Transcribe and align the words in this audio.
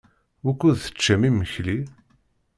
Wukud 0.43 0.77
teččam 0.83 1.21
imekli? 1.29 1.77